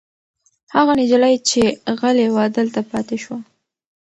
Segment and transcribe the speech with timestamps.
[0.75, 1.61] هغه نجلۍ چې
[1.99, 3.37] غلې وه دلته پاتې شوه.